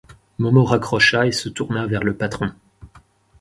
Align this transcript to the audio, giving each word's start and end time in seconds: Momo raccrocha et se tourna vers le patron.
Momo 0.39 0.63
raccrocha 0.65 1.27
et 1.27 1.31
se 1.31 1.47
tourna 1.47 1.85
vers 1.85 2.03
le 2.03 2.17
patron. 2.17 2.49